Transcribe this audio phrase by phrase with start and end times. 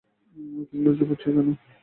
[0.67, 1.47] তুমি লজ্জা পাচ্ছো কেন।